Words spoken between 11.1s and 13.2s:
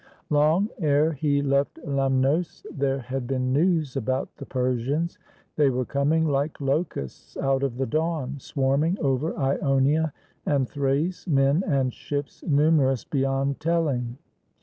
men and ships numerous